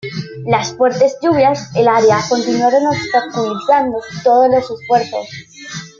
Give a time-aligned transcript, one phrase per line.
[0.47, 5.27] Las fuertes lluvias en el área continuaron obstaculizando todos los esfuerzos.